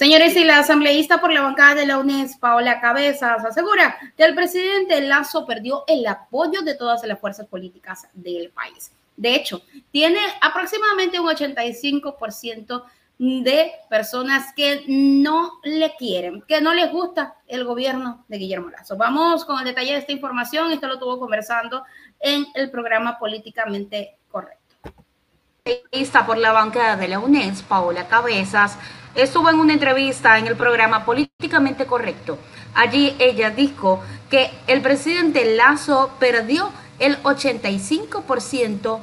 Señores, 0.00 0.34
y 0.34 0.44
la 0.44 0.60
asambleísta 0.60 1.20
por 1.20 1.30
la 1.30 1.42
bancada 1.42 1.74
de 1.74 1.84
la 1.84 1.98
UNES, 1.98 2.38
Paola 2.38 2.80
Cabezas, 2.80 3.44
asegura 3.44 3.98
que 4.16 4.24
el 4.24 4.34
presidente 4.34 4.98
Lazo 5.02 5.44
perdió 5.44 5.84
el 5.86 6.06
apoyo 6.06 6.62
de 6.62 6.74
todas 6.74 7.04
las 7.04 7.20
fuerzas 7.20 7.46
políticas 7.46 8.08
del 8.14 8.48
país. 8.48 8.92
De 9.14 9.34
hecho, 9.34 9.60
tiene 9.90 10.18
aproximadamente 10.40 11.20
un 11.20 11.26
85% 11.26 12.82
de 13.18 13.72
personas 13.90 14.54
que 14.54 14.84
no 14.88 15.60
le 15.64 15.94
quieren, 15.96 16.40
que 16.48 16.62
no 16.62 16.72
les 16.72 16.90
gusta 16.90 17.34
el 17.46 17.66
gobierno 17.66 18.24
de 18.26 18.38
Guillermo 18.38 18.70
Lazo. 18.70 18.96
Vamos 18.96 19.44
con 19.44 19.58
el 19.58 19.66
detalle 19.66 19.92
de 19.92 19.98
esta 19.98 20.12
información. 20.12 20.72
Esto 20.72 20.88
lo 20.88 20.98
tuvo 20.98 21.18
conversando 21.18 21.84
en 22.20 22.46
el 22.54 22.70
programa 22.70 23.18
Políticamente 23.18 24.16
Correcto. 24.30 24.59
Está 25.90 26.24
por 26.24 26.38
la 26.38 26.52
bancada 26.52 26.96
de 26.96 27.08
la 27.08 27.18
UNES, 27.18 27.62
Paola 27.62 28.08
Cabezas, 28.08 28.78
estuvo 29.14 29.50
en 29.50 29.58
una 29.58 29.74
entrevista 29.74 30.38
en 30.38 30.46
el 30.46 30.56
programa 30.56 31.04
Políticamente 31.04 31.84
Correcto. 31.84 32.38
Allí 32.74 33.14
ella 33.18 33.50
dijo 33.50 34.02
que 34.30 34.50
el 34.66 34.80
presidente 34.80 35.56
Lazo 35.56 36.12
perdió 36.18 36.70
el 36.98 37.22
85%. 37.22 39.00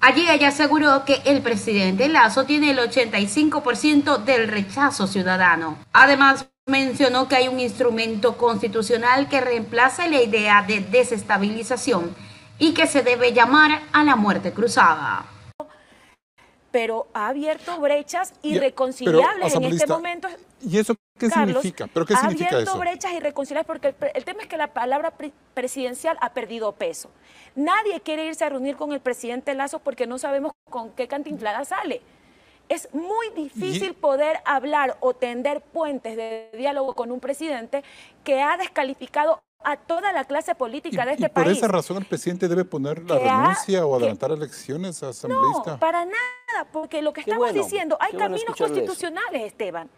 Allí 0.00 0.26
ella 0.30 0.48
aseguró 0.48 1.04
que 1.04 1.20
el 1.24 1.42
presidente 1.42 2.08
Lazo 2.08 2.44
tiene 2.44 2.70
el 2.70 2.78
85% 2.78 4.24
del 4.24 4.48
rechazo 4.48 5.06
ciudadano. 5.06 5.78
Además, 5.92 6.46
mencionó 6.66 7.28
que 7.28 7.36
hay 7.36 7.48
un 7.48 7.60
instrumento 7.60 8.38
constitucional 8.38 9.28
que 9.28 9.40
reemplaza 9.40 10.08
la 10.08 10.22
idea 10.22 10.62
de 10.62 10.80
desestabilización 10.80 12.14
y 12.58 12.72
que 12.72 12.86
se 12.86 13.02
debe 13.02 13.32
llamar 13.32 13.82
a 13.92 14.04
la 14.04 14.16
muerte 14.16 14.52
cruzada 14.52 15.26
pero 16.70 17.06
ha 17.14 17.28
abierto 17.28 17.80
brechas 17.80 18.34
irreconciliables 18.42 19.54
en 19.54 19.64
este 19.64 19.86
momento. 19.86 20.28
¿Y 20.62 20.78
eso 20.78 20.94
qué 21.18 21.30
significa? 21.30 21.86
¿Pero 21.86 22.06
qué 22.06 22.14
ha 22.14 22.20
significa 22.20 22.56
abierto 22.56 22.78
brechas 22.78 23.12
irreconciliables 23.12 23.66
porque 23.66 23.94
el, 24.14 24.24
tema 24.24 24.42
es 24.42 24.48
que 24.48 24.56
la 24.56 24.72
palabra 24.72 25.12
presidencial 25.54 26.16
ha 26.20 26.32
perdido 26.32 26.72
peso. 26.72 27.10
Nadie 27.54 28.00
quiere 28.00 28.26
irse 28.26 28.44
a 28.44 28.48
reunir 28.48 28.76
con 28.76 28.92
el 28.92 29.00
presidente 29.00 29.54
Lazo 29.54 29.78
porque 29.78 30.06
no 30.06 30.18
sabemos 30.18 30.52
con 30.70 30.90
qué 30.90 31.08
cantinflada 31.08 31.64
sale. 31.64 32.02
Es 32.68 32.92
muy 32.92 33.30
difícil 33.30 33.94
poder 33.94 34.40
hablar 34.44 34.96
o 35.00 35.14
tender 35.14 35.60
puentes 35.60 36.16
de 36.16 36.50
diálogo 36.56 36.94
con 36.94 37.12
un 37.12 37.20
presidente 37.20 37.84
que 38.24 38.42
ha 38.42 38.56
descalificado 38.56 39.40
a 39.66 39.76
toda 39.76 40.12
la 40.12 40.24
clase 40.24 40.54
política 40.54 41.04
de 41.04 41.12
este 41.14 41.24
y 41.24 41.28
por 41.28 41.42
país. 41.42 41.46
Por 41.46 41.56
esa 41.56 41.68
razón 41.68 41.96
el 41.96 42.04
presidente 42.04 42.46
debe 42.46 42.64
poner 42.64 43.02
la 43.02 43.18
renuncia 43.18 43.84
o 43.84 43.96
adelantar 43.96 44.30
elecciones 44.30 45.02
a 45.02 45.08
asambleísta. 45.08 45.72
No, 45.72 45.78
para 45.80 46.04
nada, 46.04 46.68
porque 46.72 47.02
lo 47.02 47.12
que 47.12 47.22
estamos 47.22 47.52
diciendo, 47.52 47.98
hay 48.00 48.12
caminos 48.12 48.54
constitucionales, 48.56 49.42
Esteban. 49.42 49.90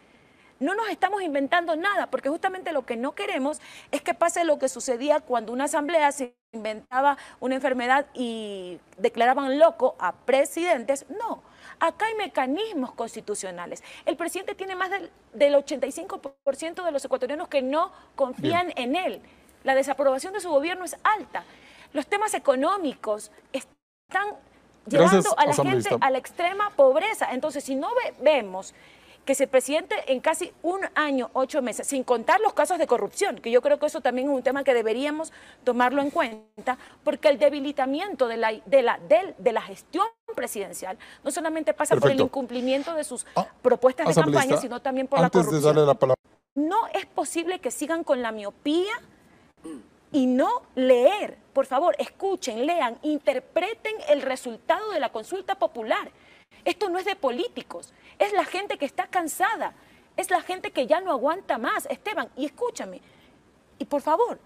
No 0.58 0.75
nos 0.75 0.88
estamos 0.88 1.22
inventando 1.22 1.77
nada, 1.77 2.08
porque 2.10 2.30
justamente 2.30 2.72
lo 2.72 2.86
que 2.86 2.97
no 2.97 3.12
queremos 3.12 3.60
es 3.92 4.00
que 4.00 4.14
pase 4.14 4.42
lo 4.42 4.58
que 4.58 4.70
sucedía 4.70 5.20
cuando 5.20 5.52
una 5.52 5.64
asamblea 5.64 6.10
se 6.12 6.34
inventaba 6.53 7.19
una 7.38 7.55
enfermedad 7.55 8.06
y 8.14 8.80
declaraban 8.97 9.58
loco 9.58 9.97
a 9.98 10.12
presidentes. 10.12 11.05
No, 11.10 11.42
acá 11.78 12.06
hay 12.06 12.14
mecanismos 12.14 12.92
constitucionales. 12.92 13.84
El 14.06 14.16
presidente 14.16 14.55
tiene 14.55 14.75
más 14.75 14.91
del, 14.91 15.55
85% 15.55 16.84
de 16.84 16.91
los 16.91 17.05
ecuatorianos 17.05 17.48
que 17.48 17.60
no 17.60 17.92
confían 18.16 18.72
en 18.75 18.97
él. 18.97 19.22
La 19.64 19.74
desaprobación 19.74 20.32
de 20.32 20.40
su 20.40 20.50
gobierno 20.50 20.84
es 20.84 20.96
alta. 21.02 21.44
Los 21.92 22.06
temas 22.06 22.34
económicos 22.34 23.30
están 23.52 24.36
llevando 24.86 25.38
a 25.38 25.46
la 25.46 25.54
gente 25.54 25.96
a 26.00 26.10
la 26.10 26.18
extrema 26.18 26.70
pobreza. 26.70 27.32
Entonces, 27.32 27.64
si 27.64 27.74
no 27.74 27.88
vemos 28.20 28.74
que 29.28 29.34
si 29.34 29.42
el 29.42 29.50
presidente 29.50 29.94
en 30.06 30.20
casi 30.20 30.54
un 30.62 30.80
año, 30.94 31.28
ocho 31.34 31.60
meses, 31.60 31.86
sin 31.86 32.02
contar 32.02 32.41
los 32.41 32.54
casos 32.54 32.78
de 32.78 32.86
corrupción, 32.86 33.36
que 33.36 33.50
yo 33.50 33.60
creo 33.60 33.78
que 33.78 33.84
eso 33.84 34.00
también 34.00 34.28
es 34.28 34.34
un 34.34 34.42
tema 34.42 34.64
que 34.64 34.72
deberíamos 34.72 35.34
tomarlo 35.64 36.00
en 36.00 36.08
cuenta, 36.08 36.78
porque 37.04 37.28
el 37.28 37.38
debilitamiento 37.38 38.26
de 38.26 38.38
la, 38.38 38.52
de 38.64 38.82
la, 38.82 38.98
de, 38.98 39.52
la 39.52 39.60
gestión 39.60 40.06
presidencial 40.34 40.97
no 41.22 41.30
solamente 41.30 41.74
pasa 41.74 41.94
por 41.97 42.10
el 42.10 42.20
incumplimiento 42.20 42.94
de 42.94 43.04
sus 43.04 43.26
ah, 43.36 43.47
propuestas 43.60 44.08
de 44.08 44.14
campaña, 44.14 44.56
sino 44.56 44.80
también 44.80 45.06
por 45.06 45.20
la 45.20 45.28
corrupción. 45.28 45.76
No 46.54 46.86
es 46.94 47.04
posible 47.04 47.58
que 47.58 47.70
sigan 47.70 48.04
con 48.04 48.22
la 48.22 48.32
miopía 48.32 48.94
y 50.12 50.26
no 50.26 50.62
leer. 50.74 51.36
Por 51.52 51.66
favor, 51.66 51.94
escuchen, 51.98 52.66
lean, 52.66 52.98
interpreten 53.02 53.94
el 54.08 54.22
resultado 54.22 54.91
de 54.92 55.00
la 55.00 55.10
consulta 55.10 55.56
popular. 55.56 56.10
Esto 56.64 56.88
no 56.88 56.98
es 56.98 57.04
de 57.04 57.16
políticos, 57.16 57.92
es 58.18 58.32
la 58.32 58.44
gente 58.44 58.78
que 58.78 58.84
está 58.84 59.06
cansada, 59.06 59.74
es 60.16 60.30
la 60.30 60.41
gente 60.41 60.70
que 60.70 60.86
ya 60.86 61.00
no 61.00 61.10
aguanta 61.10 61.58
más. 61.58 61.86
Esteban, 61.86 62.30
y 62.36 62.47
escúchame, 62.47 63.00
y 63.78 63.84
por 63.84 64.02
favor, 64.02 64.38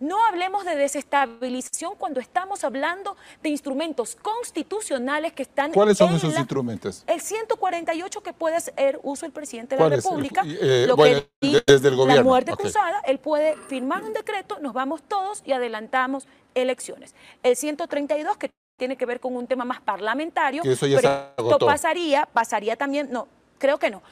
no 0.00 0.24
hablemos 0.26 0.64
de 0.64 0.76
desestabilización 0.76 1.94
cuando 1.96 2.20
estamos 2.20 2.64
hablando 2.64 3.16
de 3.42 3.48
instrumentos 3.48 4.16
constitucionales 4.16 5.32
que 5.32 5.42
están... 5.42 5.72
¿Cuáles 5.72 5.98
son 5.98 6.14
esos 6.14 6.36
instrumentos? 6.36 7.04
El 7.06 7.20
148 7.20 8.22
que 8.22 8.32
puede 8.32 8.56
hacer 8.56 9.00
uso 9.02 9.26
el 9.26 9.32
presidente 9.32 9.76
de 9.76 9.82
la 9.82 9.96
República. 9.96 10.42
Eh, 10.46 10.84
lo 10.86 10.96
que 10.96 11.26
desde 11.66 11.88
el 11.88 11.96
gobierno. 11.96 12.22
La 12.22 12.28
muerte 12.28 12.52
cruzada, 12.52 13.00
él 13.06 13.18
puede 13.18 13.56
firmar 13.68 14.02
un 14.02 14.12
decreto, 14.12 14.58
nos 14.60 14.72
vamos 14.72 15.02
todos 15.02 15.42
y 15.44 15.52
adelantamos 15.52 16.26
elecciones. 16.54 17.14
El 17.42 17.56
132 17.56 18.36
que 18.36 18.50
tiene 18.76 18.96
que 18.96 19.06
ver 19.06 19.20
con 19.20 19.36
un 19.36 19.46
tema 19.46 19.64
más 19.64 19.80
parlamentario. 19.80 20.62
Que 20.62 20.72
eso 20.72 20.86
ya 20.86 20.96
pero 21.36 21.50
esto 21.50 21.66
pasaría, 21.66 22.26
pasaría 22.26 22.76
también, 22.76 23.10
no, 23.10 23.28
creo 23.58 23.78
que 23.78 23.90
no. 23.90 24.02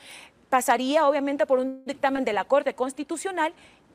Pasaría 0.49 1.09
obviamente 1.09 1.47
por 1.47 1.59
un 1.59 1.83
dictamen 1.85 2.25
de 2.25 2.33
la 2.33 2.45
Corte 2.45 2.75
Constitucional 2.75 3.53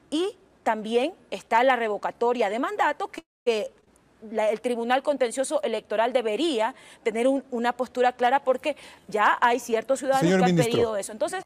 y 0.09 0.35
también 0.67 1.13
está 1.31 1.63
la 1.63 1.77
revocatoria 1.77 2.49
de 2.49 2.59
mandato 2.59 3.09
que, 3.09 3.71
el 4.29 4.59
Tribunal 4.59 5.01
Contencioso 5.01 5.61
Electoral 5.61 6.11
debería 6.11 6.75
tener 7.03 7.25
una 7.29 7.71
postura 7.71 8.11
clara 8.11 8.41
porque 8.41 8.75
ya 9.07 9.37
hay 9.39 9.59
ciertos 9.59 9.99
ciudadanos 9.99 10.43
que 10.43 10.43
han 10.43 10.55
pedido 10.57 10.97
eso. 10.97 11.13
Entonces, 11.13 11.43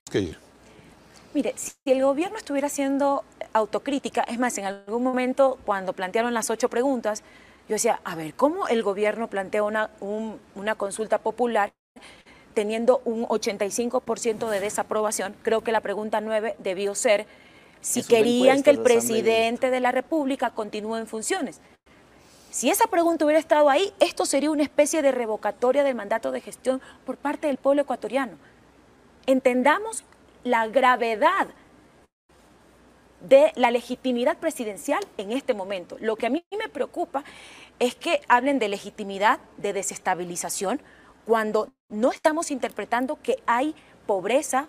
mire, 1.36 1.54
si 1.56 1.74
el 1.86 2.02
gobierno 2.02 2.38
estuviera 2.38 2.66
haciendo 2.66 3.24
autocrítica, 3.54 4.22
es 4.24 4.40
más, 4.40 4.58
en 4.58 4.66
algún 4.66 5.04
momento 5.04 5.60
cuando 5.66 5.94
plantearon 5.94 6.34
las 6.34 6.50
ocho 6.50 6.68
preguntas, 6.70 7.22
yo 7.70 7.76
decía, 7.76 8.00
a 8.04 8.16
ver, 8.16 8.34
¿cómo 8.34 8.68
el 8.70 8.82
gobierno 8.82 9.28
plantea 9.28 9.62
una, 9.62 9.92
una 10.56 10.74
consulta 10.74 11.20
popular 11.20 11.74
teniendo 12.56 13.04
un 13.06 13.28
85% 13.28 14.50
de 14.50 14.60
desaprobación? 14.60 15.36
Creo 15.44 15.62
que 15.62 15.72
la 15.72 15.82
pregunta 15.82 16.22
nueve 16.22 16.56
debió 16.58 16.96
ser 16.96 17.28
si 17.82 18.04
querían 18.04 18.64
que 18.64 18.70
el 18.70 18.80
presidente 18.80 19.70
de 19.70 19.80
la 19.80 19.92
República 19.92 20.52
continúe 20.52 20.98
en 20.98 21.08
funciones. 21.08 21.60
Si 22.52 22.70
esa 22.70 22.88
pregunta 22.88 23.26
hubiera 23.26 23.40
estado 23.40 23.70
ahí, 23.70 23.94
esto 24.00 24.26
sería 24.26 24.52
una 24.52 24.64
especie 24.64 25.02
de 25.02 25.12
revocatoria 25.12 25.84
del 25.84 25.96
mandato 25.96 26.32
de 26.32 26.42
gestión 26.42 26.82
por 27.06 27.18
parte 27.18 27.48
del 27.48 27.58
pueblo 27.58 27.84
ecuatoriano. 27.84 28.38
Entendamos 29.26 30.04
la 30.44 30.68
gravedad 30.68 31.48
de 33.22 33.52
la 33.56 33.72
legitimidad 33.72 34.38
presidencial 34.38 35.06
en 35.18 35.32
este 35.32 35.54
momento. 35.54 35.98
Lo 36.00 36.16
que 36.16 36.28
a 36.28 36.30
mí 36.30 36.44
me 36.58 36.70
preocupa 36.70 37.24
es 37.80 37.96
que 37.96 38.22
hablen 38.28 38.60
de 38.60 38.68
legitimidad, 38.68 39.40
de 39.58 39.74
desestabilización, 39.74 40.82
cuando 41.26 41.70
no 41.90 42.12
estamos 42.12 42.52
interpretando 42.52 43.20
que 43.22 43.42
hay 43.46 43.76
pobreza, 44.08 44.68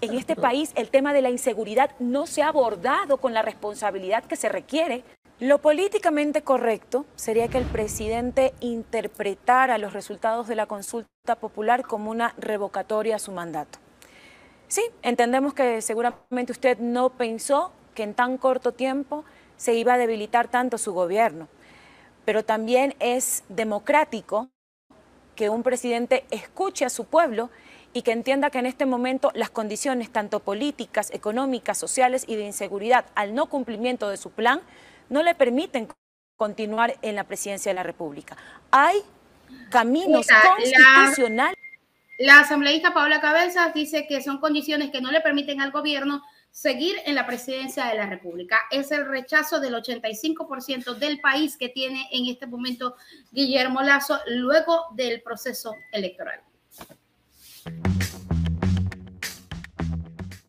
en 0.00 0.14
este 0.16 0.36
país 0.36 0.72
el 0.74 0.90
tema 0.90 1.12
de 1.12 1.22
la 1.22 1.30
inseguridad 1.30 1.90
no 1.98 2.26
se 2.26 2.42
ha 2.42 2.48
abordado 2.48 3.18
con 3.18 3.34
la 3.34 3.42
responsabilidad 3.42 4.24
que 4.24 4.36
se 4.36 4.48
requiere. 4.48 5.04
Lo 5.38 5.58
políticamente 5.58 6.42
correcto 6.42 7.04
sería 7.14 7.48
que 7.48 7.58
el 7.58 7.64
presidente 7.64 8.54
interpretara 8.60 9.78
los 9.78 9.92
resultados 9.92 10.48
de 10.48 10.56
la 10.56 10.66
consulta 10.66 11.36
popular 11.38 11.82
como 11.82 12.10
una 12.10 12.34
revocatoria 12.38 13.16
a 13.16 13.20
su 13.20 13.32
mandato. 13.32 13.78
Sí, 14.68 14.82
entendemos 15.02 15.54
que 15.54 15.82
seguramente 15.82 16.52
usted 16.52 16.78
no 16.78 17.10
pensó 17.10 17.72
que 17.94 18.02
en 18.02 18.14
tan 18.14 18.38
corto 18.38 18.72
tiempo 18.72 19.24
se 19.56 19.74
iba 19.74 19.94
a 19.94 19.98
debilitar 19.98 20.48
tanto 20.48 20.78
su 20.78 20.92
gobierno, 20.92 21.48
pero 22.24 22.44
también 22.44 22.94
es 22.98 23.44
democrático 23.48 24.48
que 25.34 25.50
un 25.50 25.62
presidente 25.62 26.24
escuche 26.30 26.84
a 26.84 26.90
su 26.90 27.04
pueblo 27.04 27.50
y 27.96 28.02
que 28.02 28.12
entienda 28.12 28.50
que 28.50 28.58
en 28.58 28.66
este 28.66 28.84
momento 28.84 29.32
las 29.34 29.48
condiciones 29.48 30.12
tanto 30.12 30.40
políticas, 30.40 31.10
económicas, 31.14 31.78
sociales 31.78 32.26
y 32.28 32.36
de 32.36 32.44
inseguridad 32.44 33.06
al 33.14 33.34
no 33.34 33.46
cumplimiento 33.46 34.10
de 34.10 34.18
su 34.18 34.32
plan 34.32 34.60
no 35.08 35.22
le 35.22 35.34
permiten 35.34 35.88
continuar 36.36 36.98
en 37.00 37.14
la 37.14 37.24
presidencia 37.24 37.70
de 37.70 37.76
la 37.76 37.84
República. 37.84 38.36
Hay 38.70 38.98
caminos 39.70 40.26
constitucionales. 40.26 41.56
La, 42.18 42.34
la 42.34 42.40
asambleísta 42.40 42.92
Paola 42.92 43.22
Cabezas 43.22 43.72
dice 43.72 44.06
que 44.06 44.20
son 44.20 44.40
condiciones 44.40 44.90
que 44.90 45.00
no 45.00 45.10
le 45.10 45.22
permiten 45.22 45.62
al 45.62 45.70
gobierno 45.70 46.22
seguir 46.50 46.96
en 47.06 47.14
la 47.14 47.26
presidencia 47.26 47.86
de 47.86 47.94
la 47.94 48.04
República. 48.04 48.58
Es 48.70 48.92
el 48.92 49.06
rechazo 49.06 49.58
del 49.58 49.72
85% 49.72 50.96
del 50.96 51.18
país 51.20 51.56
que 51.56 51.70
tiene 51.70 52.06
en 52.12 52.26
este 52.26 52.46
momento 52.46 52.94
Guillermo 53.32 53.80
Lazo 53.80 54.18
luego 54.26 54.84
del 54.94 55.22
proceso 55.22 55.74
electoral. 55.92 56.42
Thank 57.66 58.14
you. 58.20 58.25